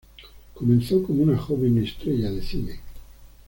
[0.55, 2.79] Comenzó como una joven estrella de cine.